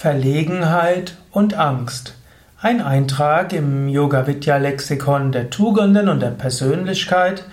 Verlegenheit 0.00 1.12
und 1.30 1.52
Angst. 1.52 2.14
Ein 2.58 2.80
Eintrag 2.80 3.52
im 3.52 3.86
Yoga 3.86 4.26
Vidya 4.26 4.56
Lexikon 4.56 5.30
der 5.30 5.50
Tugenden 5.50 6.08
und 6.08 6.20
der 6.20 6.30
Persönlichkeit. 6.30 7.44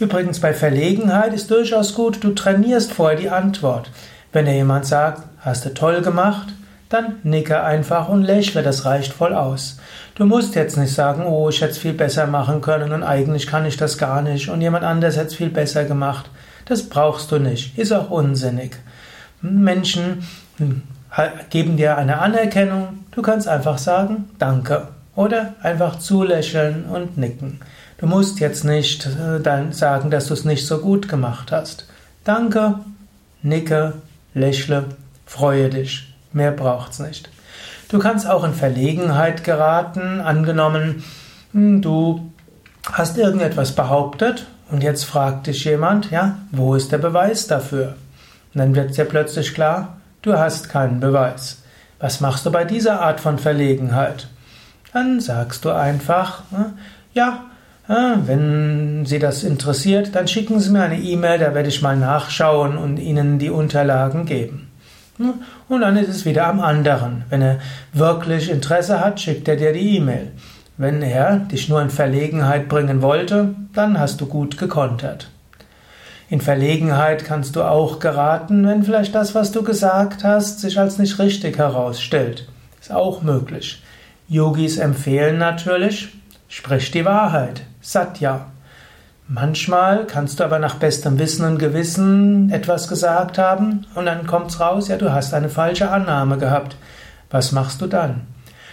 Übrigens, 0.00 0.40
bei 0.40 0.54
Verlegenheit 0.54 1.34
ist 1.34 1.50
durchaus 1.50 1.94
gut, 1.94 2.22
du 2.22 2.32
trainierst 2.32 2.92
vorher 2.92 3.18
die 3.18 3.30
Antwort. 3.30 3.90
Wenn 4.32 4.44
dir 4.44 4.54
jemand 4.54 4.86
sagt, 4.86 5.24
hast 5.40 5.64
du 5.64 5.74
toll 5.74 6.02
gemacht, 6.02 6.48
dann 6.88 7.16
nicke 7.22 7.62
einfach 7.62 8.08
und 8.08 8.22
lächle, 8.22 8.62
das 8.62 8.84
reicht 8.84 9.12
voll 9.12 9.34
aus. 9.34 9.78
Du 10.14 10.24
musst 10.24 10.54
jetzt 10.54 10.76
nicht 10.76 10.94
sagen, 10.94 11.26
oh, 11.26 11.48
ich 11.48 11.60
hätte 11.60 11.72
es 11.72 11.78
viel 11.78 11.92
besser 11.92 12.26
machen 12.26 12.60
können 12.60 12.92
und 12.92 13.02
eigentlich 13.02 13.46
kann 13.46 13.66
ich 13.66 13.76
das 13.76 13.98
gar 13.98 14.22
nicht 14.22 14.48
und 14.48 14.60
jemand 14.60 14.84
anders 14.84 15.16
hätte 15.16 15.28
es 15.28 15.34
viel 15.34 15.50
besser 15.50 15.84
gemacht. 15.84 16.30
Das 16.64 16.88
brauchst 16.88 17.30
du 17.32 17.38
nicht, 17.38 17.78
ist 17.78 17.92
auch 17.92 18.10
unsinnig. 18.10 18.76
Menschen 19.40 20.26
hm, 20.56 20.82
geben 21.50 21.76
dir 21.76 21.96
eine 21.96 22.20
Anerkennung, 22.20 23.04
du 23.10 23.22
kannst 23.22 23.48
einfach 23.48 23.78
sagen, 23.78 24.30
danke. 24.38 24.88
Oder 25.18 25.54
einfach 25.62 25.98
zulächeln 25.98 26.84
und 26.84 27.18
nicken. 27.18 27.58
Du 27.96 28.06
musst 28.06 28.38
jetzt 28.38 28.64
nicht 28.64 29.04
äh, 29.04 29.40
dann 29.40 29.72
sagen, 29.72 30.12
dass 30.12 30.28
du 30.28 30.34
es 30.34 30.44
nicht 30.44 30.64
so 30.64 30.78
gut 30.78 31.08
gemacht 31.08 31.50
hast. 31.50 31.88
Danke, 32.22 32.76
nicke, 33.42 33.94
lächle, 34.32 34.84
freue 35.26 35.70
dich. 35.70 36.14
Mehr 36.32 36.52
braucht's 36.52 37.00
nicht. 37.00 37.30
Du 37.88 37.98
kannst 37.98 38.30
auch 38.30 38.44
in 38.44 38.54
Verlegenheit 38.54 39.42
geraten, 39.42 40.20
angenommen, 40.20 41.02
hm, 41.52 41.82
du 41.82 42.30
hast 42.92 43.18
irgendetwas 43.18 43.72
behauptet 43.72 44.46
und 44.70 44.84
jetzt 44.84 45.02
fragt 45.02 45.48
dich 45.48 45.64
jemand, 45.64 46.12
ja, 46.12 46.38
wo 46.52 46.76
ist 46.76 46.92
der 46.92 46.98
Beweis 46.98 47.48
dafür? 47.48 47.96
Und 48.54 48.60
dann 48.60 48.76
wird 48.76 48.96
dir 48.96 49.04
plötzlich 49.04 49.52
klar, 49.52 49.96
du 50.22 50.34
hast 50.34 50.68
keinen 50.68 51.00
Beweis. 51.00 51.62
Was 51.98 52.20
machst 52.20 52.46
du 52.46 52.52
bei 52.52 52.62
dieser 52.62 53.00
Art 53.00 53.18
von 53.18 53.40
Verlegenheit? 53.40 54.28
Dann 54.92 55.20
sagst 55.20 55.64
du 55.64 55.70
einfach, 55.70 56.42
ne, 56.50 56.72
ja, 57.14 57.44
wenn 57.88 59.06
Sie 59.06 59.18
das 59.18 59.44
interessiert, 59.44 60.14
dann 60.14 60.28
schicken 60.28 60.60
Sie 60.60 60.70
mir 60.70 60.82
eine 60.82 61.00
E-Mail, 61.00 61.38
da 61.38 61.54
werde 61.54 61.70
ich 61.70 61.80
mal 61.80 61.96
nachschauen 61.96 62.76
und 62.76 62.98
Ihnen 62.98 63.38
die 63.38 63.48
Unterlagen 63.48 64.26
geben. 64.26 64.70
Und 65.68 65.80
dann 65.80 65.96
ist 65.96 66.10
es 66.10 66.24
wieder 66.24 66.46
am 66.46 66.60
anderen. 66.60 67.24
Wenn 67.30 67.42
er 67.42 67.58
wirklich 67.92 68.50
Interesse 68.50 69.00
hat, 69.00 69.20
schickt 69.20 69.48
er 69.48 69.56
dir 69.56 69.72
die 69.72 69.96
E-Mail. 69.96 70.32
Wenn 70.76 71.02
er 71.02 71.36
dich 71.36 71.68
nur 71.68 71.82
in 71.82 71.90
Verlegenheit 71.90 72.68
bringen 72.68 73.02
wollte, 73.02 73.54
dann 73.72 73.98
hast 73.98 74.20
du 74.20 74.26
gut 74.26 74.58
gekontert. 74.58 75.28
In 76.30 76.40
Verlegenheit 76.42 77.24
kannst 77.24 77.56
du 77.56 77.62
auch 77.62 77.98
geraten, 78.00 78.66
wenn 78.66 78.84
vielleicht 78.84 79.14
das, 79.14 79.34
was 79.34 79.50
du 79.50 79.62
gesagt 79.62 80.24
hast, 80.24 80.60
sich 80.60 80.78
als 80.78 80.98
nicht 80.98 81.18
richtig 81.18 81.56
herausstellt. 81.56 82.46
Ist 82.80 82.92
auch 82.92 83.22
möglich. 83.22 83.82
Yogis 84.30 84.76
empfehlen 84.76 85.38
natürlich, 85.38 86.10
sprich 86.48 86.90
die 86.90 87.06
Wahrheit, 87.06 87.62
Satya. 87.80 88.46
Manchmal 89.26 90.06
kannst 90.06 90.38
du 90.38 90.44
aber 90.44 90.58
nach 90.58 90.74
bestem 90.74 91.18
Wissen 91.18 91.46
und 91.46 91.58
Gewissen 91.58 92.50
etwas 92.50 92.88
gesagt 92.88 93.38
haben 93.38 93.86
und 93.94 94.04
dann 94.04 94.26
kommt's 94.26 94.60
raus, 94.60 94.88
ja, 94.88 94.98
du 94.98 95.12
hast 95.12 95.32
eine 95.32 95.48
falsche 95.48 95.90
Annahme 95.90 96.36
gehabt. 96.36 96.76
Was 97.30 97.52
machst 97.52 97.80
du 97.80 97.86
dann? 97.86 98.26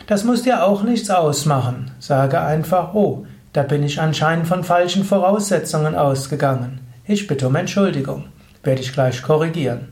Das 0.07 0.25
muss 0.25 0.43
dir 0.43 0.61
auch 0.61 0.83
nichts 0.83 1.09
ausmachen. 1.09 1.91
Sage 1.99 2.41
einfach, 2.41 2.93
oh, 2.93 3.25
da 3.53 3.63
bin 3.63 3.81
ich 3.83 4.01
anscheinend 4.01 4.47
von 4.47 4.65
falschen 4.65 5.05
Voraussetzungen 5.05 5.95
ausgegangen. 5.95 6.81
Ich 7.05 7.27
bitte 7.27 7.47
um 7.47 7.55
Entschuldigung. 7.55 8.25
Werde 8.61 8.81
ich 8.81 8.91
gleich 8.91 9.21
korrigieren. 9.23 9.87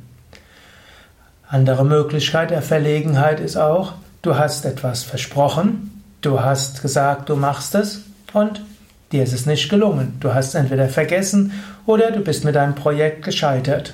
Andere 1.47 1.85
Möglichkeit 1.85 2.51
der 2.51 2.61
Verlegenheit 2.61 3.39
ist 3.39 3.55
auch, 3.55 3.93
Du 4.23 4.37
hast 4.37 4.63
etwas 4.63 5.03
versprochen, 5.03 6.01
du 6.21 6.39
hast 6.39 6.81
gesagt, 6.81 7.27
du 7.27 7.35
machst 7.35 7.75
es 7.75 8.03
und 8.31 8.63
dir 9.11 9.21
ist 9.21 9.33
es 9.33 9.45
nicht 9.45 9.67
gelungen. 9.67 10.15
Du 10.21 10.33
hast 10.33 10.55
entweder 10.55 10.87
vergessen 10.87 11.51
oder 11.85 12.09
du 12.09 12.21
bist 12.21 12.45
mit 12.45 12.55
deinem 12.55 12.73
Projekt 12.73 13.25
gescheitert. 13.25 13.93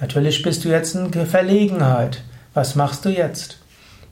Natürlich 0.00 0.42
bist 0.42 0.64
du 0.64 0.70
jetzt 0.70 0.94
in 0.94 1.26
Verlegenheit. 1.26 2.22
Was 2.54 2.76
machst 2.76 3.04
du 3.04 3.10
jetzt? 3.10 3.58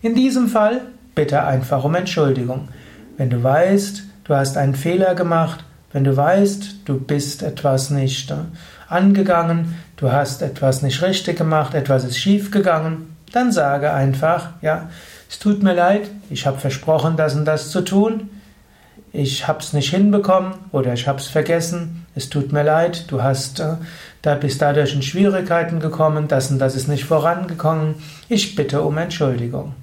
In 0.02 0.14
diesem 0.14 0.46
Fall 0.46 0.82
bitte 1.14 1.42
einfach 1.42 1.84
um 1.84 1.94
Entschuldigung. 1.94 2.68
Wenn 3.16 3.30
du 3.30 3.42
weißt, 3.42 4.02
du 4.24 4.34
hast 4.34 4.58
einen 4.58 4.74
Fehler 4.74 5.14
gemacht, 5.14 5.64
wenn 5.90 6.04
du 6.04 6.14
weißt, 6.14 6.80
du 6.84 7.00
bist 7.00 7.42
etwas 7.42 7.88
nicht 7.88 8.30
äh, 8.30 8.34
angegangen, 8.90 9.74
du 9.96 10.12
hast 10.12 10.42
etwas 10.42 10.82
nicht 10.82 11.00
richtig 11.00 11.38
gemacht, 11.38 11.72
etwas 11.72 12.04
ist 12.04 12.18
schief 12.18 12.50
gegangen, 12.50 13.16
dann 13.32 13.52
sage 13.52 13.92
einfach, 13.92 14.50
ja, 14.60 14.90
es 15.30 15.38
tut 15.38 15.62
mir 15.62 15.74
leid, 15.74 16.10
ich 16.28 16.44
habe 16.44 16.58
versprochen, 16.58 17.16
das 17.16 17.36
und 17.36 17.44
das 17.44 17.70
zu 17.70 17.82
tun, 17.82 18.28
ich 19.12 19.46
habe 19.46 19.60
es 19.60 19.72
nicht 19.72 19.90
hinbekommen 19.90 20.54
oder 20.72 20.92
ich 20.92 21.06
habe 21.06 21.20
es 21.20 21.28
vergessen, 21.28 22.04
es 22.16 22.30
tut 22.30 22.52
mir 22.52 22.64
leid, 22.64 23.04
du 23.12 23.22
hast, 23.22 23.60
äh, 23.60 23.76
da 24.22 24.34
bist 24.34 24.60
dadurch 24.60 24.92
in 24.92 25.02
Schwierigkeiten 25.02 25.78
gekommen, 25.78 26.26
das 26.26 26.50
und 26.50 26.58
das 26.58 26.74
ist 26.74 26.88
nicht 26.88 27.04
vorangekommen, 27.04 27.94
ich 28.28 28.56
bitte 28.56 28.82
um 28.82 28.98
Entschuldigung. 28.98 29.74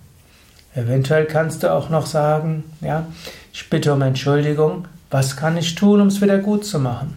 Eventuell 0.75 1.25
kannst 1.25 1.63
du 1.63 1.74
auch 1.74 1.90
noch 1.90 2.06
sagen, 2.06 2.66
ja, 2.81 3.07
ich 3.53 3.69
bitte 3.69 3.94
um 3.94 4.02
Entschuldigung, 4.02 4.86
was 5.09 5.38
kann 5.38 5.56
ich 5.56 5.75
tun, 5.75 6.02
um 6.02 6.07
es 6.07 6.22
wieder 6.22 6.40
gut 6.40 6.66
zu 6.66 6.78
machen? 6.78 7.16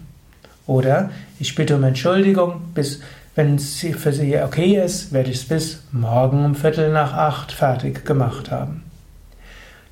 Oder 0.68 1.10
ich 1.40 1.56
bitte 1.56 1.74
um 1.74 1.82
Entschuldigung, 1.82 2.62
bis 2.74 3.00
wenn 3.40 3.54
es 3.54 3.80
für 3.96 4.12
Sie 4.12 4.36
okay 4.36 4.76
ist, 4.84 5.14
werde 5.14 5.30
ich 5.30 5.38
es 5.38 5.48
bis 5.48 5.82
morgen 5.92 6.44
um 6.44 6.54
Viertel 6.54 6.92
nach 6.92 7.14
acht 7.14 7.52
fertig 7.52 8.04
gemacht 8.04 8.50
haben. 8.50 8.84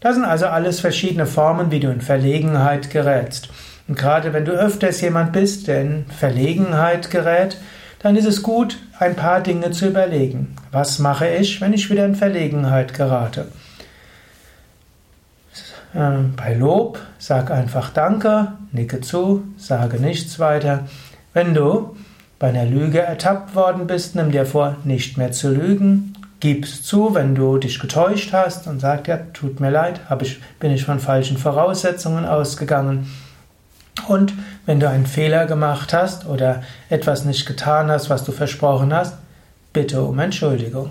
Das 0.00 0.16
sind 0.16 0.26
also 0.26 0.48
alles 0.48 0.80
verschiedene 0.80 1.24
Formen, 1.24 1.70
wie 1.70 1.80
du 1.80 1.90
in 1.90 2.02
Verlegenheit 2.02 2.90
gerätst. 2.90 3.48
Und 3.88 3.96
gerade 3.96 4.34
wenn 4.34 4.44
du 4.44 4.52
öfters 4.52 5.00
jemand 5.00 5.32
bist, 5.32 5.66
der 5.66 5.80
in 5.80 6.04
Verlegenheit 6.10 7.10
gerät, 7.10 7.56
dann 8.00 8.16
ist 8.16 8.26
es 8.26 8.42
gut, 8.42 8.76
ein 8.98 9.16
paar 9.16 9.40
Dinge 9.40 9.70
zu 9.70 9.88
überlegen. 9.88 10.54
Was 10.70 10.98
mache 10.98 11.26
ich, 11.26 11.62
wenn 11.62 11.72
ich 11.72 11.88
wieder 11.88 12.04
in 12.04 12.16
Verlegenheit 12.16 12.92
gerate? 12.92 13.48
Äh, 15.94 16.18
bei 16.36 16.52
Lob 16.52 16.98
sag 17.18 17.50
einfach 17.50 17.94
Danke, 17.94 18.52
nicke 18.72 19.00
zu, 19.00 19.44
sage 19.56 19.98
nichts 19.98 20.38
weiter. 20.38 20.86
Wenn 21.32 21.54
du 21.54 21.96
bei 22.38 22.48
einer 22.48 22.66
Lüge 22.66 23.00
ertappt 23.00 23.54
worden 23.54 23.86
bist, 23.86 24.14
nimm 24.14 24.30
dir 24.30 24.46
vor, 24.46 24.76
nicht 24.84 25.18
mehr 25.18 25.32
zu 25.32 25.50
lügen. 25.50 26.14
Gib's 26.40 26.82
zu, 26.82 27.14
wenn 27.14 27.34
du 27.34 27.58
dich 27.58 27.80
getäuscht 27.80 28.32
hast 28.32 28.68
und 28.68 28.80
sag 28.80 29.08
ja, 29.08 29.18
tut 29.32 29.58
mir 29.58 29.70
leid, 29.70 30.00
ich, 30.20 30.40
bin 30.60 30.70
ich 30.70 30.84
von 30.84 31.00
falschen 31.00 31.36
Voraussetzungen 31.36 32.24
ausgegangen. 32.24 33.10
Und 34.06 34.32
wenn 34.64 34.78
du 34.78 34.88
einen 34.88 35.06
Fehler 35.06 35.46
gemacht 35.46 35.92
hast 35.92 36.26
oder 36.26 36.62
etwas 36.88 37.24
nicht 37.24 37.44
getan 37.46 37.90
hast, 37.90 38.08
was 38.08 38.22
du 38.22 38.30
versprochen 38.30 38.94
hast, 38.94 39.16
bitte 39.72 40.02
um 40.02 40.18
Entschuldigung. 40.20 40.90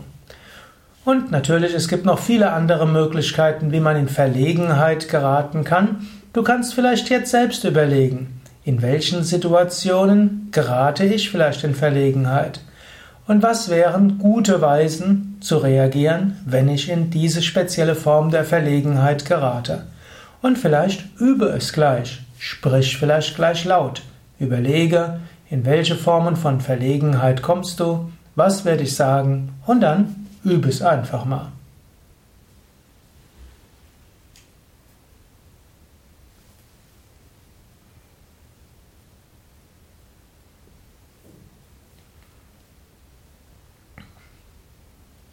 Und 1.06 1.32
natürlich, 1.32 1.74
es 1.74 1.88
gibt 1.88 2.04
noch 2.04 2.20
viele 2.20 2.52
andere 2.52 2.86
Möglichkeiten, 2.86 3.72
wie 3.72 3.80
man 3.80 3.96
in 3.96 4.10
Verlegenheit 4.10 5.08
geraten 5.08 5.64
kann. 5.64 6.06
Du 6.34 6.44
kannst 6.44 6.74
vielleicht 6.74 7.10
jetzt 7.10 7.32
selbst 7.32 7.64
überlegen, 7.64 8.37
in 8.68 8.82
welchen 8.82 9.24
Situationen 9.24 10.50
gerate 10.52 11.06
ich 11.06 11.30
vielleicht 11.30 11.64
in 11.64 11.74
Verlegenheit? 11.74 12.60
Und 13.26 13.42
was 13.42 13.70
wären 13.70 14.18
gute 14.18 14.60
Weisen 14.60 15.38
zu 15.40 15.56
reagieren, 15.56 16.36
wenn 16.46 16.68
ich 16.68 16.90
in 16.90 17.10
diese 17.10 17.42
spezielle 17.42 17.96
Form 17.96 18.30
der 18.30 18.44
Verlegenheit 18.44 19.24
gerate? 19.24 19.86
Und 20.42 20.58
vielleicht 20.58 21.06
übe 21.18 21.46
es 21.46 21.72
gleich, 21.72 22.20
sprich 22.38 22.98
vielleicht 22.98 23.38
gleich 23.38 23.64
laut, 23.64 24.02
überlege, 24.38 25.22
in 25.50 25.66
welche 25.66 25.96
Formen 25.96 26.36
von 26.36 26.60
Verlegenheit 26.60 27.42
kommst 27.42 27.80
du, 27.80 28.12
Was 28.36 28.66
werde 28.66 28.84
ich 28.84 28.96
sagen? 28.96 29.54
Und 29.66 29.80
dann 29.80 30.28
übe 30.44 30.68
es 30.68 30.82
einfach 30.82 31.24
mal. 31.24 31.54